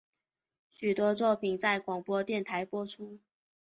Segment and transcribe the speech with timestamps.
[0.71, 3.19] 许多作品在广播电台播出。